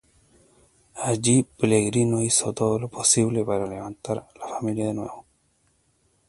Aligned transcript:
Allí 0.95 1.43
Pellegrino 1.43 2.23
hizo 2.23 2.51
todo 2.53 2.79
lo 2.79 2.87
posible 2.87 3.45
para 3.45 3.67
levantar 3.67 4.27
la 4.35 4.47
familia 4.47 4.87
de 4.87 4.95
nuevo. 4.95 5.27